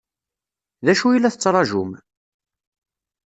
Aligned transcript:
D 0.85 0.87
acu 0.91 1.07
i 1.11 1.19
la 1.19 1.33
tettṛaǧum? 1.33 1.91